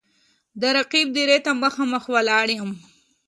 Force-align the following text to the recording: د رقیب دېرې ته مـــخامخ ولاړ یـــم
د 0.61 0.63
رقیب 0.77 1.07
دېرې 1.15 1.37
ته 1.45 1.51
مـــخامخ 1.61 2.03
ولاړ 2.13 2.47
یـــم 2.57 2.71